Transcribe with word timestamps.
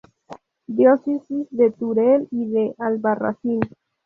Diócesis 0.65 1.45
de 1.51 1.69
Teruel 1.69 2.27
y 2.31 2.49
de 2.49 2.73
Albarracín. 2.79 3.59